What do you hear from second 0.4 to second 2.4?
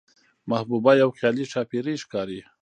محبوبه يوه خيالي ښاپېرۍ ښکاري،